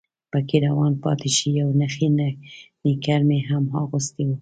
پکې 0.31 0.57
روان 0.67 0.93
پاتې 1.03 1.29
شي، 1.35 1.47
یو 1.59 1.69
نخی 1.79 2.07
نیکر 2.83 3.19
مې 3.27 3.39
هم 3.49 3.63
اغوستی 3.81 4.23
و. 4.27 4.31